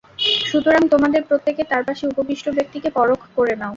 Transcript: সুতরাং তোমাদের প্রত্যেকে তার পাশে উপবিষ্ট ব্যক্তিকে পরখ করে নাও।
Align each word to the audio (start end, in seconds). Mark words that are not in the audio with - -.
সুতরাং 0.45 0.83
তোমাদের 0.93 1.21
প্রত্যেকে 1.29 1.63
তার 1.71 1.81
পাশে 1.87 2.03
উপবিষ্ট 2.07 2.45
ব্যক্তিকে 2.57 2.89
পরখ 2.97 3.21
করে 3.37 3.53
নাও। 3.55 3.69